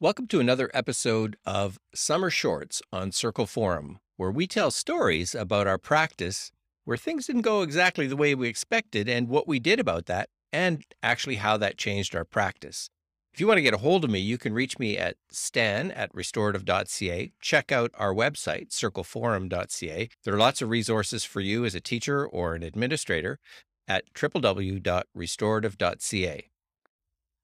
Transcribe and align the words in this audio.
Welcome 0.00 0.28
to 0.28 0.38
another 0.38 0.70
episode 0.72 1.36
of 1.44 1.80
Summer 1.92 2.30
Shorts 2.30 2.80
on 2.92 3.10
Circle 3.10 3.46
Forum, 3.46 3.98
where 4.16 4.30
we 4.30 4.46
tell 4.46 4.70
stories 4.70 5.34
about 5.34 5.66
our 5.66 5.76
practice 5.76 6.52
where 6.84 6.96
things 6.96 7.26
didn't 7.26 7.42
go 7.42 7.62
exactly 7.62 8.06
the 8.06 8.14
way 8.14 8.36
we 8.36 8.48
expected 8.48 9.08
and 9.08 9.28
what 9.28 9.48
we 9.48 9.58
did 9.58 9.80
about 9.80 10.06
that, 10.06 10.28
and 10.52 10.84
actually 11.02 11.34
how 11.34 11.56
that 11.56 11.78
changed 11.78 12.14
our 12.14 12.24
practice. 12.24 12.88
If 13.34 13.40
you 13.40 13.48
want 13.48 13.58
to 13.58 13.62
get 13.62 13.74
a 13.74 13.78
hold 13.78 14.04
of 14.04 14.10
me, 14.10 14.20
you 14.20 14.38
can 14.38 14.52
reach 14.52 14.78
me 14.78 14.96
at 14.96 15.16
stan 15.32 15.90
at 15.90 16.14
restorative.ca. 16.14 17.32
Check 17.40 17.72
out 17.72 17.90
our 17.94 18.14
website, 18.14 18.68
circleforum.ca. 18.68 20.10
There 20.22 20.34
are 20.34 20.38
lots 20.38 20.62
of 20.62 20.70
resources 20.70 21.24
for 21.24 21.40
you 21.40 21.64
as 21.64 21.74
a 21.74 21.80
teacher 21.80 22.24
or 22.24 22.54
an 22.54 22.62
administrator 22.62 23.40
at 23.88 24.04
www.restorative.ca. 24.14 26.50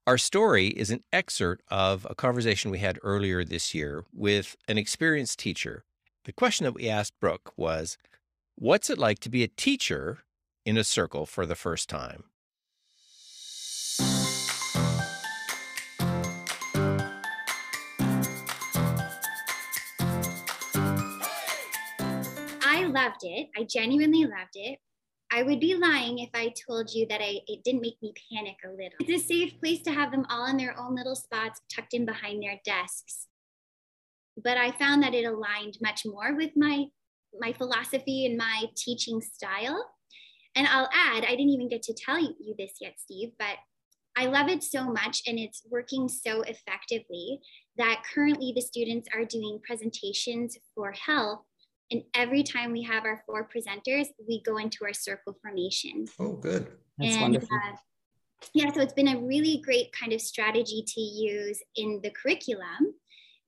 Our 0.07 0.19
story 0.19 0.67
is 0.67 0.91
an 0.91 1.03
excerpt 1.15 1.65
of 1.71 2.07
a 2.11 2.15
conversation 2.15 2.71
we 2.71 2.81
had 2.81 2.99
earlier 3.03 3.43
this 3.43 3.73
year 3.73 4.05
with 4.13 4.55
an 4.69 4.77
experienced 4.77 5.39
teacher. 5.39 5.83
The 6.27 6.33
question 6.33 6.65
that 6.65 6.75
we 6.75 6.91
asked 6.91 7.19
Brooke 7.21 7.55
was 7.57 7.97
What's 8.55 8.91
it 8.91 8.99
like 8.99 9.19
to 9.21 9.31
be 9.31 9.43
a 9.43 9.49
teacher 9.49 10.19
in 10.67 10.77
a 10.77 10.85
circle 10.85 11.25
for 11.25 11.47
the 11.47 11.55
first 11.55 11.89
time? 11.89 12.25
I 22.63 22.85
loved 22.85 23.23
it. 23.23 23.49
I 23.57 23.65
genuinely 23.67 24.25
loved 24.25 24.53
it. 24.53 24.81
I 25.35 25.43
would 25.43 25.59
be 25.59 25.75
lying 25.75 26.21
if 26.21 26.31
I 26.33 26.55
told 26.69 26.95
you 26.95 27.07
that 27.09 27.21
I, 27.21 27.41
it 27.49 27.65
didn't 27.65 27.81
make 27.81 28.01
me 28.01 28.15
panic 28.33 28.55
a 28.65 28.69
little. 28.69 28.93
It's 29.01 29.25
a 29.25 29.27
safe 29.27 29.59
place 29.61 29.83
to 29.83 29.91
have 29.91 30.13
them 30.13 30.25
all 30.31 30.47
in 30.47 30.57
their 30.57 30.79
own 30.79 30.95
little 30.95 31.17
spots 31.17 31.61
tucked 31.75 31.93
in 31.93 32.07
behind 32.07 32.41
their 32.41 32.61
desks. 32.65 33.27
But 34.37 34.59
I 34.59 34.71
found 34.71 35.03
that 35.03 35.13
it 35.13 35.25
aligned 35.25 35.79
much 35.83 36.03
more 36.07 36.37
with 36.37 36.53
my, 36.55 36.85
my 37.41 37.53
philosophy 37.53 38.27
and 38.27 38.37
my 38.39 38.67
teaching 38.77 39.21
style. 39.21 39.85
And 40.55 40.69
I'll 40.69 40.89
add, 40.93 41.25
I 41.25 41.31
didn't 41.31 41.49
even 41.49 41.69
get 41.69 41.83
to 41.83 41.95
tell 41.95 42.21
you, 42.21 42.55
this 42.57 42.75
yet, 42.81 42.95
Steve, 42.99 43.33
but 43.37 43.57
I 44.17 44.27
love 44.27 44.49
it 44.49 44.63
so 44.63 44.85
much 44.85 45.23
and 45.27 45.37
it's 45.37 45.63
working 45.69 46.09
so 46.09 46.43
effectively 46.43 47.41
that 47.77 48.05
currently 48.15 48.53
the 48.55 48.63
students 48.63 49.09
are 49.13 49.25
doing 49.25 49.59
presentations 49.67 50.57
for 50.77 50.93
health 50.93 51.41
and 51.95 52.03
every 52.13 52.43
time 52.43 52.73
we 52.73 52.83
have 52.83 53.05
our 53.05 53.23
four 53.25 53.49
presenters, 53.49 54.07
we 54.29 54.43
go 54.43 54.57
into 54.57 54.85
our 54.85 54.93
circle 54.93 55.37
formation. 55.41 56.07
Oh, 56.19 56.33
good. 56.33 56.67
That's 56.99 57.15
and, 57.15 57.23
wonderful. 57.23 57.49
Uh, 57.55 57.77
yeah, 58.53 58.73
so 58.73 58.81
it's 58.81 58.93
been 58.93 59.09
a 59.09 59.21
really 59.21 59.63
great 59.65 59.93
kind 59.93 60.13
of 60.13 60.21
strategy 60.21 60.85
to 60.87 61.01
use 61.01 61.63
in 61.77 62.01
the 62.03 62.11
curriculum. 62.11 62.95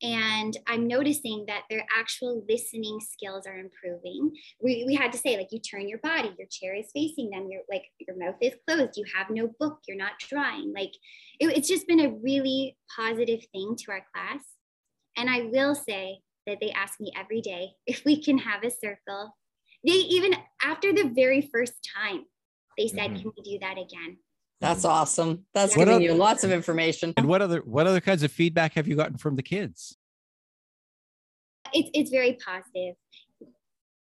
And 0.00 0.56
I'm 0.68 0.86
noticing 0.86 1.46
that 1.48 1.62
their 1.68 1.84
actual 1.98 2.44
listening 2.48 3.00
skills 3.00 3.48
are 3.48 3.58
improving. 3.58 4.30
We, 4.62 4.84
we 4.86 4.94
had 4.94 5.10
to 5.12 5.18
say, 5.18 5.36
like, 5.36 5.48
you 5.50 5.58
turn 5.58 5.88
your 5.88 5.98
body, 5.98 6.32
your 6.38 6.46
chair 6.48 6.76
is 6.76 6.90
facing 6.94 7.30
them, 7.30 7.48
your 7.50 7.62
like 7.68 7.86
your 8.06 8.16
mouth 8.16 8.36
is 8.40 8.54
closed, 8.68 8.96
you 8.96 9.06
have 9.16 9.28
no 9.30 9.50
book, 9.58 9.78
you're 9.88 9.96
not 9.96 10.20
drawing. 10.20 10.72
Like, 10.72 10.92
it, 11.40 11.56
it's 11.56 11.68
just 11.68 11.88
been 11.88 12.00
a 12.00 12.10
really 12.10 12.76
positive 12.94 13.42
thing 13.52 13.74
to 13.80 13.90
our 13.90 14.06
class. 14.14 14.44
And 15.16 15.28
I 15.28 15.48
will 15.50 15.74
say, 15.74 16.20
that 16.46 16.58
they 16.60 16.70
ask 16.70 17.00
me 17.00 17.12
every 17.16 17.40
day 17.40 17.70
if 17.86 18.04
we 18.04 18.22
can 18.22 18.38
have 18.38 18.62
a 18.62 18.70
circle. 18.70 19.36
They 19.84 19.92
even 19.92 20.34
after 20.62 20.92
the 20.92 21.12
very 21.14 21.48
first 21.52 21.74
time, 21.96 22.24
they 22.78 22.88
said, 22.88 23.10
mm-hmm. 23.10 23.22
"Can 23.22 23.32
we 23.36 23.42
do 23.42 23.58
that 23.60 23.78
again?" 23.78 24.18
That's 24.60 24.84
awesome. 24.84 25.44
That's 25.52 25.76
yeah. 25.76 25.84
giving 25.84 26.02
you 26.02 26.14
lots 26.14 26.42
of 26.42 26.50
information. 26.50 27.12
And 27.16 27.26
what 27.26 27.42
other 27.42 27.60
what 27.60 27.86
other 27.86 28.00
kinds 28.00 28.22
of 28.22 28.32
feedback 28.32 28.74
have 28.74 28.88
you 28.88 28.96
gotten 28.96 29.18
from 29.18 29.36
the 29.36 29.42
kids? 29.42 29.96
It's 31.72 31.90
it's 31.92 32.10
very 32.10 32.38
positive. 32.44 32.94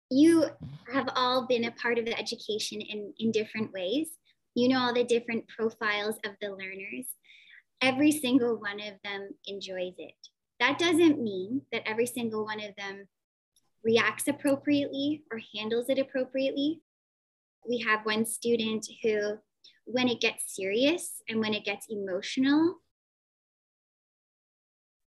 You 0.09 0.45
have 0.93 1.09
all 1.16 1.47
been 1.47 1.66
a 1.66 1.71
part 1.71 1.97
of 1.97 2.05
the 2.05 2.17
education 2.17 2.79
in 2.81 3.13
in 3.19 3.31
different 3.31 3.73
ways. 3.73 4.07
You 4.56 4.69
know 4.69 4.79
all 4.79 4.94
the 4.94 5.03
different 5.03 5.47
profiles 5.47 6.16
of 6.23 6.31
the 6.41 6.50
learners. 6.50 7.06
Every 7.81 8.12
single 8.12 8.56
one 8.56 8.79
of 8.79 8.94
them 9.03 9.29
enjoys 9.45 9.94
it. 9.97 10.16
That 10.65 10.79
doesn't 10.79 11.21
mean 11.21 11.61
that 11.71 11.83
every 11.85 12.07
single 12.07 12.43
one 12.43 12.59
of 12.59 12.75
them 12.75 13.07
reacts 13.83 14.27
appropriately 14.27 15.21
or 15.31 15.39
handles 15.55 15.89
it 15.89 15.99
appropriately. 15.99 16.81
We 17.69 17.85
have 17.87 18.03
one 18.03 18.25
student 18.25 18.83
who, 19.03 19.37
when 19.85 20.07
it 20.07 20.21
gets 20.21 20.55
serious 20.55 21.21
and 21.29 21.39
when 21.39 21.53
it 21.53 21.65
gets 21.65 21.85
emotional, 21.87 22.77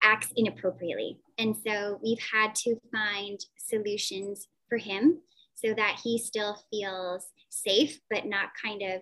acts 0.03 0.31
inappropriately. 0.35 1.17
And 1.39 1.57
so 1.57 1.99
we've 2.03 2.21
had 2.31 2.53
to 2.53 2.75
find 2.91 3.39
solutions 3.57 4.47
for 4.69 4.77
him 4.77 5.21
so 5.55 5.73
that 5.73 6.01
he 6.03 6.19
still 6.19 6.55
feels 6.69 7.25
safe, 7.49 7.99
but 8.11 8.27
not 8.27 8.49
kind 8.63 8.83
of 8.83 9.01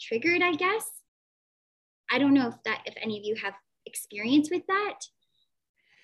triggered, 0.00 0.42
I 0.42 0.54
guess. 0.54 0.84
I 2.10 2.18
don't 2.18 2.34
know 2.34 2.48
if 2.48 2.56
that 2.64 2.82
if 2.86 2.94
any 3.00 3.18
of 3.20 3.24
you 3.24 3.36
have 3.36 3.54
experience 3.86 4.50
with 4.50 4.66
that, 4.66 4.98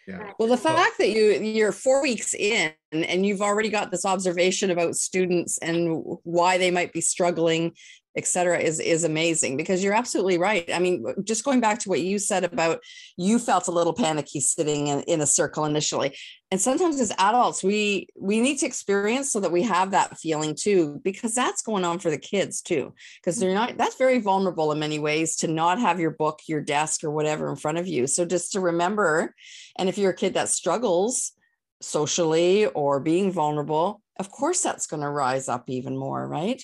yeah. 0.06 0.32
Well, 0.38 0.48
the 0.48 0.56
fact 0.56 0.98
that 0.98 1.10
you 1.10 1.32
you're 1.32 1.72
four 1.72 2.02
weeks 2.02 2.34
in 2.34 2.72
and 2.90 3.24
you've 3.24 3.42
already 3.42 3.68
got 3.68 3.90
this 3.90 4.04
observation 4.04 4.70
about 4.70 4.96
students 4.96 5.58
and 5.58 6.02
why 6.24 6.58
they 6.58 6.70
might 6.70 6.92
be 6.92 7.00
struggling, 7.00 7.72
et 8.16 8.26
cetera, 8.26 8.58
is 8.58 8.80
is 8.80 9.04
amazing 9.04 9.56
because 9.56 9.82
you're 9.82 9.94
absolutely 9.94 10.38
right. 10.38 10.68
I 10.72 10.78
mean, 10.78 11.04
just 11.24 11.44
going 11.44 11.60
back 11.60 11.78
to 11.80 11.88
what 11.88 12.00
you 12.00 12.18
said 12.18 12.44
about 12.44 12.80
you 13.16 13.38
felt 13.38 13.68
a 13.68 13.72
little 13.72 13.92
panicky 13.92 14.40
sitting 14.40 14.88
in, 14.88 15.00
in 15.02 15.20
a 15.20 15.26
circle 15.26 15.64
initially 15.64 16.14
and 16.52 16.60
sometimes 16.60 17.00
as 17.00 17.12
adults 17.18 17.64
we 17.64 18.06
we 18.14 18.38
need 18.38 18.58
to 18.58 18.66
experience 18.66 19.32
so 19.32 19.40
that 19.40 19.50
we 19.50 19.62
have 19.62 19.90
that 19.90 20.18
feeling 20.18 20.54
too 20.54 21.00
because 21.02 21.34
that's 21.34 21.62
going 21.62 21.82
on 21.82 21.98
for 21.98 22.10
the 22.10 22.18
kids 22.18 22.60
too 22.60 22.92
because 23.16 23.38
they're 23.38 23.54
not 23.54 23.76
that's 23.78 23.96
very 23.96 24.20
vulnerable 24.20 24.70
in 24.70 24.78
many 24.78 24.98
ways 24.98 25.34
to 25.34 25.48
not 25.48 25.80
have 25.80 25.98
your 25.98 26.10
book 26.10 26.40
your 26.46 26.60
desk 26.60 27.02
or 27.02 27.10
whatever 27.10 27.48
in 27.48 27.56
front 27.56 27.78
of 27.78 27.86
you 27.86 28.06
so 28.06 28.26
just 28.26 28.52
to 28.52 28.60
remember 28.60 29.34
and 29.78 29.88
if 29.88 29.96
you're 29.96 30.10
a 30.10 30.16
kid 30.16 30.34
that 30.34 30.50
struggles 30.50 31.32
socially 31.80 32.66
or 32.66 33.00
being 33.00 33.32
vulnerable 33.32 34.02
of 34.20 34.30
course 34.30 34.62
that's 34.62 34.86
going 34.86 35.02
to 35.02 35.08
rise 35.08 35.48
up 35.48 35.70
even 35.70 35.96
more 35.96 36.28
right 36.28 36.62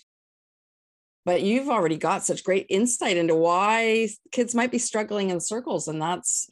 but 1.25 1.43
you've 1.43 1.69
already 1.69 1.97
got 1.97 2.25
such 2.25 2.45
great 2.45 2.67
insight 2.69 3.17
into 3.17 3.35
why 3.35 4.09
kids 4.33 4.55
might 4.55 4.71
be 4.71 4.79
struggling 4.79 5.31
in 5.31 5.41
circles 5.41 5.89
and 5.89 6.01
that's 6.01 6.49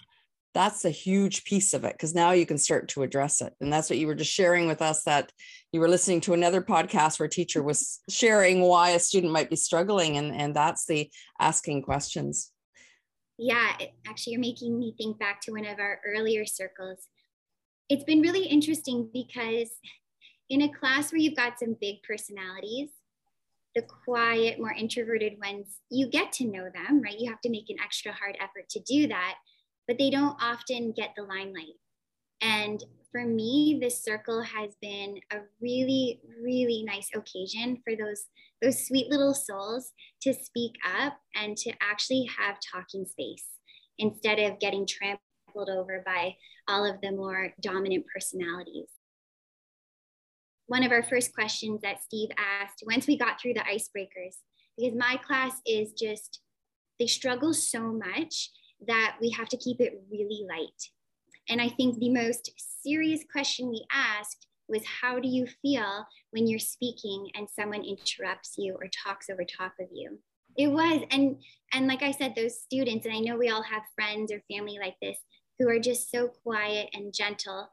that's 0.56 0.86
a 0.86 0.90
huge 0.90 1.44
piece 1.44 1.74
of 1.74 1.84
it 1.84 1.92
because 1.92 2.14
now 2.14 2.30
you 2.30 2.46
can 2.46 2.56
start 2.56 2.88
to 2.88 3.02
address 3.02 3.42
it 3.42 3.52
and 3.60 3.70
that's 3.70 3.90
what 3.90 3.98
you 3.98 4.06
were 4.06 4.14
just 4.14 4.32
sharing 4.32 4.66
with 4.66 4.80
us 4.80 5.02
that 5.02 5.30
you 5.70 5.80
were 5.80 5.88
listening 5.88 6.18
to 6.18 6.32
another 6.32 6.62
podcast 6.62 7.18
where 7.18 7.26
a 7.26 7.30
teacher 7.30 7.62
was 7.62 8.00
sharing 8.08 8.62
why 8.62 8.90
a 8.90 8.98
student 8.98 9.34
might 9.34 9.50
be 9.50 9.56
struggling 9.56 10.16
and 10.16 10.34
and 10.34 10.56
that's 10.56 10.86
the 10.86 11.10
asking 11.38 11.82
questions. 11.82 12.52
Yeah 13.38 13.76
actually 14.08 14.32
you're 14.32 14.40
making 14.40 14.78
me 14.78 14.94
think 14.96 15.18
back 15.18 15.42
to 15.42 15.52
one 15.52 15.66
of 15.66 15.78
our 15.78 16.00
earlier 16.06 16.46
circles. 16.46 17.06
It's 17.90 18.04
been 18.04 18.22
really 18.22 18.46
interesting 18.46 19.10
because 19.12 19.68
in 20.48 20.62
a 20.62 20.72
class 20.72 21.12
where 21.12 21.20
you've 21.20 21.36
got 21.36 21.58
some 21.58 21.76
big 21.78 21.96
personalities 22.02 22.88
the 23.76 23.82
quiet 23.82 24.58
more 24.58 24.72
introverted 24.72 25.34
ones 25.44 25.78
you 25.90 26.08
get 26.08 26.32
to 26.32 26.44
know 26.44 26.68
them 26.74 27.00
right 27.00 27.20
you 27.20 27.30
have 27.30 27.40
to 27.40 27.50
make 27.50 27.68
an 27.68 27.76
extra 27.84 28.10
hard 28.10 28.36
effort 28.40 28.68
to 28.68 28.80
do 28.80 29.06
that 29.06 29.34
but 29.86 29.98
they 29.98 30.10
don't 30.10 30.36
often 30.42 30.92
get 30.96 31.10
the 31.16 31.22
limelight. 31.22 31.76
And 32.40 32.82
for 33.12 33.24
me, 33.24 33.78
this 33.80 34.02
circle 34.02 34.42
has 34.42 34.74
been 34.82 35.18
a 35.32 35.38
really, 35.60 36.20
really 36.42 36.84
nice 36.84 37.08
occasion 37.14 37.80
for 37.84 37.94
those, 37.96 38.26
those 38.60 38.86
sweet 38.86 39.08
little 39.08 39.34
souls 39.34 39.92
to 40.22 40.34
speak 40.34 40.72
up 41.00 41.18
and 41.34 41.56
to 41.58 41.72
actually 41.80 42.28
have 42.38 42.56
talking 42.72 43.06
space 43.06 43.46
instead 43.98 44.38
of 44.38 44.58
getting 44.58 44.86
trampled 44.86 45.70
over 45.70 46.02
by 46.04 46.34
all 46.68 46.84
of 46.84 47.00
the 47.00 47.12
more 47.12 47.54
dominant 47.62 48.04
personalities. 48.12 48.90
One 50.66 50.82
of 50.82 50.92
our 50.92 51.02
first 51.02 51.34
questions 51.34 51.80
that 51.82 52.02
Steve 52.02 52.30
asked 52.38 52.82
once 52.86 53.06
we 53.06 53.18
got 53.18 53.40
through 53.40 53.54
the 53.54 53.60
icebreakers, 53.60 54.36
because 54.76 54.96
my 54.96 55.18
class 55.24 55.60
is 55.66 55.92
just, 55.92 56.40
they 56.98 57.06
struggle 57.06 57.54
so 57.54 57.92
much 57.92 58.50
that 58.86 59.16
we 59.20 59.30
have 59.30 59.48
to 59.48 59.56
keep 59.56 59.80
it 59.80 60.02
really 60.10 60.44
light. 60.48 60.90
And 61.48 61.60
I 61.60 61.68
think 61.68 61.98
the 61.98 62.10
most 62.10 62.50
serious 62.82 63.20
question 63.30 63.68
we 63.68 63.84
asked 63.92 64.46
was 64.68 64.82
how 65.00 65.20
do 65.20 65.28
you 65.28 65.46
feel 65.62 66.06
when 66.32 66.46
you're 66.46 66.58
speaking 66.58 67.30
and 67.34 67.48
someone 67.48 67.84
interrupts 67.84 68.54
you 68.58 68.74
or 68.74 68.88
talks 68.88 69.30
over 69.30 69.44
top 69.44 69.72
of 69.80 69.86
you? 69.92 70.18
It 70.56 70.68
was, 70.68 71.02
and 71.10 71.36
and 71.72 71.86
like 71.86 72.02
I 72.02 72.10
said, 72.10 72.34
those 72.34 72.60
students, 72.60 73.04
and 73.04 73.14
I 73.14 73.20
know 73.20 73.36
we 73.36 73.50
all 73.50 73.62
have 73.62 73.82
friends 73.94 74.32
or 74.32 74.42
family 74.50 74.78
like 74.80 74.96
this 75.00 75.18
who 75.58 75.68
are 75.68 75.78
just 75.78 76.10
so 76.10 76.28
quiet 76.28 76.88
and 76.94 77.14
gentle. 77.14 77.70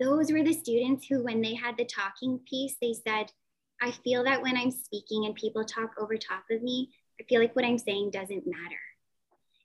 Those 0.00 0.30
were 0.30 0.42
the 0.42 0.52
students 0.52 1.06
who, 1.06 1.24
when 1.24 1.40
they 1.40 1.54
had 1.54 1.76
the 1.76 1.84
talking 1.84 2.40
piece, 2.48 2.76
they 2.80 2.92
said, 2.92 3.32
I 3.80 3.92
feel 3.92 4.24
that 4.24 4.42
when 4.42 4.56
I'm 4.56 4.70
speaking 4.70 5.24
and 5.24 5.34
people 5.34 5.64
talk 5.64 5.92
over 5.98 6.16
top 6.16 6.44
of 6.50 6.62
me, 6.62 6.90
I 7.20 7.24
feel 7.24 7.40
like 7.40 7.56
what 7.56 7.64
I'm 7.64 7.78
saying 7.78 8.10
doesn't 8.10 8.46
matter. 8.46 8.80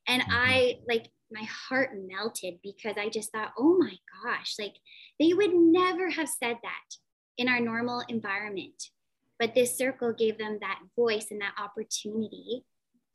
And 0.07 0.21
mm-hmm. 0.21 0.31
I 0.31 0.79
like 0.87 1.07
my 1.31 1.43
heart 1.43 1.91
melted 2.07 2.59
because 2.63 2.95
I 2.97 3.09
just 3.09 3.31
thought, 3.31 3.53
oh 3.57 3.77
my 3.77 3.93
gosh, 4.23 4.55
like 4.59 4.75
they 5.19 5.33
would 5.33 5.53
never 5.53 6.09
have 6.09 6.29
said 6.29 6.57
that 6.61 6.95
in 7.37 7.49
our 7.49 7.59
normal 7.59 8.03
environment. 8.07 8.89
But 9.39 9.55
this 9.55 9.77
circle 9.77 10.13
gave 10.13 10.37
them 10.37 10.59
that 10.61 10.79
voice 10.95 11.27
and 11.31 11.41
that 11.41 11.55
opportunity 11.57 12.63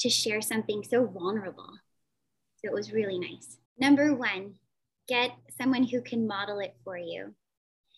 to 0.01 0.11
share 0.11 0.41
something 0.41 0.83
so 0.83 1.07
vulnerable. 1.07 1.71
So 2.57 2.71
it 2.71 2.73
was 2.73 2.93
really 2.93 3.19
nice. 3.19 3.59
Number 3.79 4.15
one, 4.15 4.55
get 5.09 5.33
someone 5.59 5.85
who 5.85 6.01
can 6.03 6.27
model 6.27 6.59
it 6.61 6.77
for 6.85 6.97
you. 6.97 7.35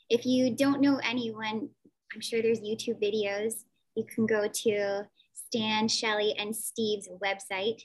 If 0.09 0.25
you 0.25 0.57
don't 0.57 0.81
know 0.81 1.01
anyone, 1.03 1.69
I'm 2.15 2.21
sure 2.21 2.43
there's 2.43 2.61
YouTube 2.61 3.03
videos. 3.03 3.65
You 3.95 4.05
can 4.13 4.27
go 4.27 4.49
to 4.49 5.03
Stan, 5.35 5.89
Shelly, 5.89 6.35
and 6.39 6.55
Steve's 6.55 7.09
website. 7.23 7.83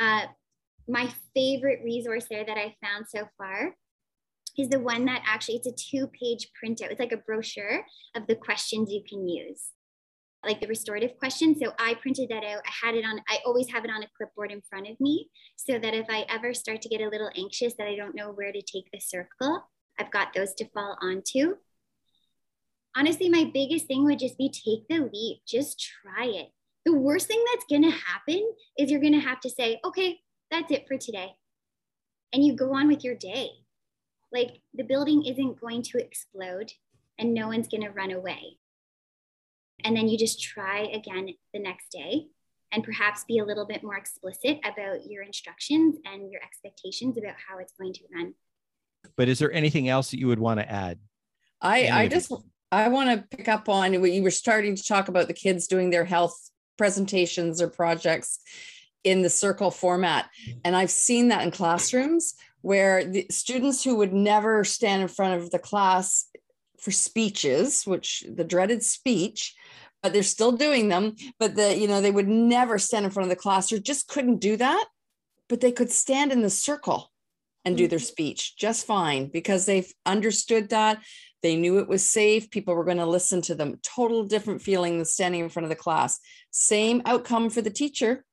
Uh, 0.00 0.26
my 0.88 1.12
favorite 1.34 1.80
resource 1.84 2.26
there 2.28 2.44
that 2.44 2.58
I 2.58 2.76
found 2.82 3.06
so 3.08 3.28
far 3.38 3.74
is 4.58 4.68
the 4.68 4.80
one 4.80 5.04
that 5.04 5.22
actually 5.24 5.56
it's 5.56 5.66
a 5.66 5.72
two 5.72 6.08
page 6.08 6.48
printout. 6.52 6.90
It's 6.90 7.00
like 7.00 7.12
a 7.12 7.18
brochure 7.18 7.84
of 8.16 8.26
the 8.26 8.34
questions 8.34 8.90
you 8.90 9.02
can 9.08 9.28
use, 9.28 9.68
like 10.44 10.60
the 10.60 10.66
restorative 10.66 11.18
questions. 11.18 11.58
So 11.62 11.72
I 11.78 11.94
printed 11.94 12.28
that 12.30 12.44
out. 12.44 12.62
I 12.66 12.86
had 12.86 12.94
it 12.94 13.04
on, 13.04 13.20
I 13.28 13.38
always 13.44 13.68
have 13.70 13.84
it 13.84 13.90
on 13.90 14.02
a 14.02 14.08
clipboard 14.16 14.50
in 14.50 14.62
front 14.62 14.88
of 14.88 14.98
me 15.00 15.28
so 15.56 15.78
that 15.78 15.94
if 15.94 16.06
I 16.08 16.24
ever 16.28 16.54
start 16.54 16.80
to 16.82 16.88
get 16.88 17.02
a 17.02 17.08
little 17.08 17.30
anxious 17.36 17.74
that 17.74 17.86
I 17.86 17.96
don't 17.96 18.14
know 18.14 18.32
where 18.32 18.52
to 18.52 18.62
take 18.62 18.90
the 18.92 19.00
circle, 19.00 19.68
I've 19.98 20.10
got 20.10 20.32
those 20.32 20.54
to 20.54 20.68
fall 20.70 20.96
onto. 21.02 21.56
Honestly, 22.96 23.28
my 23.28 23.50
biggest 23.52 23.86
thing 23.86 24.04
would 24.04 24.18
just 24.18 24.38
be 24.38 24.48
take 24.48 24.88
the 24.88 25.10
leap, 25.12 25.42
just 25.46 25.78
try 25.78 26.26
it. 26.26 26.48
The 26.86 26.94
worst 26.94 27.26
thing 27.26 27.44
that's 27.52 27.66
to 27.82 27.90
happen 27.90 28.52
is 28.78 28.90
you're 28.90 29.00
to 29.12 29.20
have 29.20 29.40
to 29.40 29.50
say, 29.50 29.78
okay, 29.84 30.18
that's 30.50 30.72
it 30.72 30.88
for 30.88 30.96
today. 30.96 31.32
And 32.32 32.44
you 32.44 32.56
go 32.56 32.74
on 32.74 32.88
with 32.88 33.04
your 33.04 33.14
day. 33.14 33.50
Like 34.32 34.62
the 34.74 34.84
building 34.84 35.24
isn't 35.26 35.60
going 35.60 35.82
to 35.82 35.98
explode 35.98 36.72
and 37.18 37.34
no 37.34 37.48
one's 37.48 37.68
to 37.82 37.90
run 37.90 38.12
away. 38.12 38.59
And 39.84 39.96
then 39.96 40.08
you 40.08 40.18
just 40.18 40.42
try 40.42 40.80
again 40.92 41.28
the 41.52 41.60
next 41.60 41.90
day 41.90 42.26
and 42.72 42.84
perhaps 42.84 43.24
be 43.24 43.38
a 43.38 43.44
little 43.44 43.66
bit 43.66 43.82
more 43.82 43.96
explicit 43.96 44.58
about 44.64 45.06
your 45.06 45.22
instructions 45.22 45.96
and 46.04 46.30
your 46.30 46.40
expectations 46.42 47.18
about 47.18 47.34
how 47.48 47.58
it's 47.58 47.72
going 47.78 47.92
to 47.94 48.00
run. 48.14 48.34
But 49.16 49.28
is 49.28 49.38
there 49.38 49.52
anything 49.52 49.88
else 49.88 50.10
that 50.10 50.20
you 50.20 50.28
would 50.28 50.38
want 50.38 50.60
to 50.60 50.70
add? 50.70 50.98
I, 51.60 51.88
I 51.88 52.08
just 52.08 52.32
I 52.72 52.88
want 52.88 53.10
to 53.10 53.36
pick 53.36 53.48
up 53.48 53.68
on 53.68 54.00
what 54.00 54.12
you 54.12 54.22
were 54.22 54.30
starting 54.30 54.76
to 54.76 54.84
talk 54.84 55.08
about 55.08 55.26
the 55.26 55.34
kids 55.34 55.66
doing 55.66 55.90
their 55.90 56.04
health 56.04 56.50
presentations 56.78 57.60
or 57.60 57.68
projects 57.68 58.38
in 59.04 59.22
the 59.22 59.30
circle 59.30 59.70
format. 59.70 60.28
And 60.64 60.76
I've 60.76 60.90
seen 60.90 61.28
that 61.28 61.42
in 61.42 61.50
classrooms 61.50 62.34
where 62.62 63.04
the 63.04 63.26
students 63.30 63.82
who 63.82 63.96
would 63.96 64.12
never 64.12 64.64
stand 64.64 65.02
in 65.02 65.08
front 65.08 65.42
of 65.42 65.50
the 65.50 65.58
class 65.58 66.26
for 66.80 66.90
speeches, 66.90 67.86
which 67.86 68.24
the 68.28 68.44
dreaded 68.44 68.82
speech, 68.82 69.54
but 70.02 70.12
they're 70.12 70.22
still 70.22 70.52
doing 70.52 70.88
them, 70.88 71.14
but 71.38 71.54
the, 71.54 71.76
you 71.76 71.86
know, 71.86 72.00
they 72.00 72.10
would 72.10 72.28
never 72.28 72.78
stand 72.78 73.04
in 73.04 73.10
front 73.10 73.24
of 73.24 73.30
the 73.30 73.40
class 73.40 73.70
or 73.70 73.78
just 73.78 74.08
couldn't 74.08 74.38
do 74.38 74.56
that, 74.56 74.86
but 75.48 75.60
they 75.60 75.72
could 75.72 75.90
stand 75.90 76.32
in 76.32 76.42
the 76.42 76.50
circle 76.50 77.12
and 77.64 77.76
do 77.76 77.86
their 77.86 77.98
mm-hmm. 77.98 78.06
speech 78.06 78.56
just 78.56 78.86
fine 78.86 79.28
because 79.28 79.66
they've 79.66 79.92
understood 80.06 80.70
that. 80.70 81.02
They 81.42 81.56
knew 81.56 81.78
it 81.78 81.88
was 81.88 82.04
safe. 82.04 82.50
People 82.50 82.74
were 82.74 82.84
going 82.84 82.98
to 82.98 83.06
listen 83.06 83.42
to 83.42 83.54
them. 83.54 83.78
Total 83.82 84.24
different 84.24 84.62
feeling 84.62 84.96
than 84.96 85.04
standing 85.04 85.40
in 85.40 85.48
front 85.48 85.64
of 85.64 85.70
the 85.70 85.76
class. 85.76 86.18
Same 86.50 87.02
outcome 87.04 87.50
for 87.50 87.62
the 87.62 87.70
teacher 87.70 88.24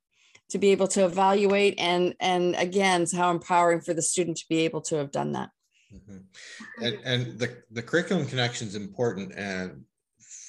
to 0.49 0.57
be 0.57 0.69
able 0.69 0.87
to 0.87 1.05
evaluate 1.05 1.75
and 1.77 2.15
and 2.19 2.55
again 2.55 3.05
how 3.13 3.31
empowering 3.31 3.81
for 3.81 3.93
the 3.93 4.01
student 4.01 4.37
to 4.37 4.45
be 4.49 4.59
able 4.59 4.81
to 4.81 4.95
have 4.95 5.11
done 5.11 5.33
that 5.33 5.49
mm-hmm. 5.93 6.17
and, 6.83 6.99
and 7.03 7.39
the, 7.39 7.57
the 7.71 7.81
curriculum 7.81 8.25
connection 8.25 8.67
is 8.67 8.75
important 8.75 9.33
and 9.35 9.83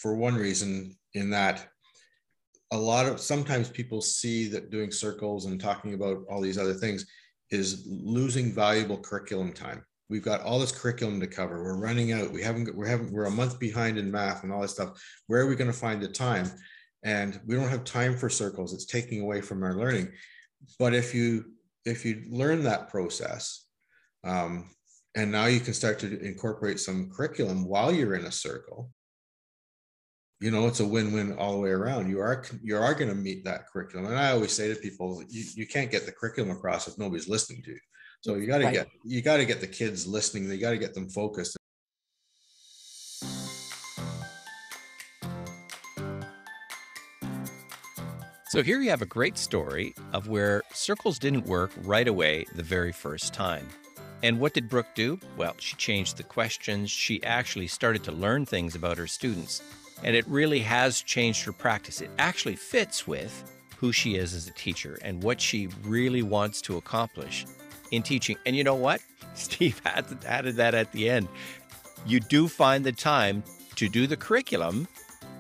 for 0.01 0.15
one 0.15 0.35
reason 0.35 0.97
in 1.15 1.31
that 1.31 1.69
a 2.73 2.79
lot 2.79 3.07
of 3.07 3.21
sometimes 3.21 3.71
people 3.71 4.01
see 4.03 4.49
that 4.49 4.71
doing 4.71 4.91
circles 4.91 5.47
and 5.47 5.61
talking 5.61 5.95
about 5.95 6.25
all 6.31 6.41
these 6.41 6.59
other 6.59 6.75
things 6.75 7.07
is 7.51 7.87
losing 7.87 8.53
valuable 8.53 8.99
curriculum 8.99 9.53
time. 9.53 9.85
We've 10.11 10.23
got 10.23 10.43
all 10.43 10.59
this 10.59 10.73
curriculum 10.73 11.21
to 11.21 11.27
cover. 11.27 11.63
We're 11.63 11.79
running 11.79 12.13
out. 12.13 12.31
We 12.31 12.43
haven't 12.43 12.75
we're 12.75 12.87
having 12.87 13.13
we're 13.13 13.25
a 13.25 13.31
month 13.31 13.59
behind 13.59 13.99
in 13.99 14.11
math 14.11 14.43
and 14.43 14.53
all 14.53 14.63
this 14.63 14.73
stuff. 14.73 15.03
Where 15.27 15.41
are 15.41 15.47
we 15.47 15.57
going 15.57 15.71
to 15.71 15.77
find 15.77 16.01
the 16.01 16.09
time? 16.09 16.51
And 17.05 17.41
we 17.47 17.55
don't 17.55 17.69
have 17.69 17.85
time 17.85 18.17
for 18.17 18.29
circles. 18.29 18.73
It's 18.73 18.87
taking 18.87 19.21
away 19.21 19.41
from 19.41 19.63
our 19.63 19.75
learning. 19.75 20.13
But 20.79 20.95
if 20.95 21.15
you 21.15 21.53
if 21.85 22.05
you 22.05 22.25
learn 22.29 22.65
that 22.65 22.89
process 22.89 23.67
um, 24.25 24.71
and 25.19 25.33
now 25.33 25.47
you 25.47 25.59
can 25.59 25.75
start 25.75 25.99
to 25.99 26.21
incorporate 26.21 26.79
some 26.79 27.11
curriculum 27.11 27.65
while 27.65 27.93
you're 27.93 28.15
in 28.15 28.27
a 28.27 28.33
circle 28.33 28.91
you 30.41 30.51
know 30.53 30.69
it's 30.69 30.79
a 30.79 30.87
win-win 30.87 31.37
all 31.37 31.53
the 31.53 31.59
way 31.59 31.71
around 31.71 32.09
you 32.09 32.21
are 32.21 32.45
you 32.63 32.77
are 32.77 32.95
going 32.95 33.09
to 33.09 33.17
meet 33.17 33.45
that 33.45 33.67
curriculum 33.67 34.07
and 34.07 34.17
i 34.17 34.31
always 34.31 34.53
say 34.53 34.73
to 34.73 34.81
people 34.81 35.21
you, 35.29 35.45
you 35.57 35.67
can't 35.67 35.91
get 35.91 36.07
the 36.07 36.13
curriculum 36.13 36.57
across 36.57 36.87
if 36.87 36.97
nobody's 36.99 37.29
listening 37.29 37.61
to 37.63 37.73
you 37.73 37.81
so 38.21 38.37
you 38.37 38.47
got 38.47 38.59
to 38.59 38.67
right. 38.67 38.75
get 38.75 38.89
you 39.03 39.21
got 39.21 39.39
to 39.39 39.45
get 39.45 39.61
the 39.61 39.67
kids 39.67 40.07
listening 40.07 40.49
you 40.49 40.59
got 40.59 40.71
to 40.71 40.79
get 40.79 40.95
them 40.95 41.09
focused 41.09 41.57
So 48.51 48.63
here 48.63 48.81
you 48.81 48.89
have 48.89 49.03
a 49.03 49.07
great 49.07 49.37
story 49.37 49.95
of 50.15 50.29
where 50.29 50.63
circles 50.73 51.19
didn't 51.19 51.47
work 51.47 51.71
right 51.83 52.09
away 52.09 52.47
the 52.57 52.63
very 52.63 52.93
first 52.93 53.35
time. 53.35 53.69
And 54.23 54.41
what 54.41 54.53
did 54.53 54.69
Brooke 54.69 54.95
do? 54.95 55.21
Well, 55.37 55.55
she 55.59 55.77
changed 55.77 56.17
the 56.17 56.25
questions. 56.25 56.91
She 56.91 57.23
actually 57.23 57.69
started 57.69 58.03
to 58.05 58.13
learn 58.13 58.47
things 58.47 58.75
about 58.75 58.99
her 58.99 59.07
students. 59.07 59.63
And 60.03 60.15
it 60.17 60.27
really 60.27 60.61
has 60.61 61.03
changed 61.03 61.45
her 61.45 61.53
practice. 61.53 62.01
It 62.01 62.11
actually 62.19 62.57
fits 62.57 63.07
with 63.07 63.45
who 63.77 63.93
she 63.93 64.17
is 64.17 64.35
as 64.35 64.49
a 64.49 64.53
teacher 64.53 64.99
and 65.03 65.23
what 65.23 65.41
she 65.41 65.69
really 65.83 66.23
wants 66.23 66.61
to 66.63 66.77
accomplish 66.77 67.47
in 67.91 68.03
teaching. 68.03 68.37
And 68.45 68.57
you 68.57 68.65
know 68.65 68.75
what? 68.75 69.01
Steve 69.35 69.81
added 69.85 70.57
that 70.57 70.75
at 70.75 70.93
the 70.93 71.09
end. 71.09 71.29
You 72.07 72.21
do 72.21 72.49
find 72.49 72.85
the 72.85 72.93
time 72.93 73.43
to 73.77 73.89
do 73.89 74.07
the 74.07 74.17
curriculum 74.17 74.89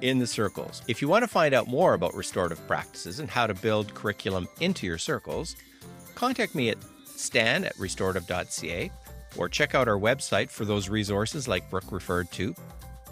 in 0.00 0.18
the 0.18 0.26
circles. 0.26 0.82
If 0.86 1.02
you 1.02 1.08
want 1.08 1.24
to 1.24 1.28
find 1.28 1.54
out 1.54 1.66
more 1.66 1.94
about 1.94 2.14
restorative 2.14 2.64
practices 2.68 3.18
and 3.18 3.28
how 3.28 3.48
to 3.48 3.54
build 3.54 3.94
curriculum 3.94 4.48
into 4.60 4.86
your 4.86 4.98
circles, 4.98 5.56
contact 6.14 6.54
me 6.54 6.70
at 6.70 6.78
stan 7.18 7.64
at 7.64 7.78
restorative.ca 7.78 8.90
or 9.36 9.48
check 9.48 9.74
out 9.74 9.88
our 9.88 9.98
website 9.98 10.50
for 10.50 10.64
those 10.64 10.88
resources 10.88 11.48
like 11.48 11.68
Brooke 11.70 11.92
referred 11.92 12.30
to, 12.32 12.54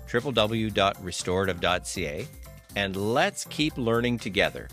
www.restorative.ca. 0.08 2.28
And 2.76 2.96
let's 2.96 3.44
keep 3.46 3.76
learning 3.78 4.18
together. 4.18 4.68